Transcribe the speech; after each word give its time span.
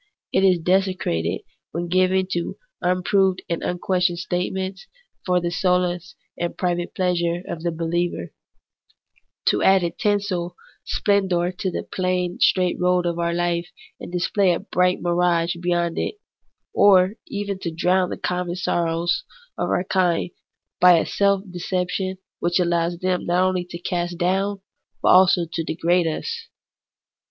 It 0.33 0.43
is 0.43 0.57
desecrated 0.57 1.41
when 1.73 1.87
given 1.87 2.25
to 2.31 2.57
unproved 2.81 3.43
and 3.47 3.61
unquestioned 3.61 4.17
statements, 4.17 4.87
for 5.27 5.39
the 5.39 5.51
solace 5.51 6.15
and 6.35 6.57
private 6.57 6.95
pleasure 6.95 7.43
of 7.47 7.61
the 7.61 7.69
believer; 7.71 8.33
to 9.45 9.61
add 9.61 9.83
a 9.83 9.91
tinsel 9.91 10.55
splendour 10.83 11.51
to 11.51 11.69
the 11.69 11.83
plain 11.83 12.39
straight 12.39 12.79
road 12.79 13.05
of 13.05 13.19
our 13.19 13.31
life 13.31 13.67
and 13.99 14.11
display 14.11 14.55
a 14.55 14.59
bright 14.59 14.99
mirage 15.03 15.55
beyond 15.61 15.99
it; 15.99 16.15
or 16.73 17.13
even 17.27 17.59
to 17.59 17.69
drown 17.71 18.09
the 18.09 18.17
common 18.17 18.55
sorrows 18.55 19.23
of 19.55 19.69
our 19.69 19.83
kind 19.83 20.31
by 20.79 20.97
a 20.97 21.05
self 21.05 21.43
deception 21.51 22.17
which 22.39 22.59
allows 22.59 22.97
them 22.97 23.27
not 23.27 23.43
only 23.47 23.65
to 23.65 23.77
cast 23.77 24.17
down, 24.17 24.61
but 25.03 25.09
also 25.09 25.45
to 25.53 25.63
degrade 25.63 26.07
us. 26.07 26.47